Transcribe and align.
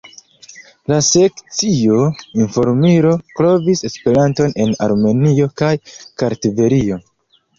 La 0.91 0.95
sekcio 1.07 1.97
"Informilo" 2.45 3.11
kovris 3.41 3.85
Esperanton 3.91 4.57
en 4.65 4.73
Armenio 4.89 5.51
kaj 5.63 5.71
Kartvelio. 6.23 6.99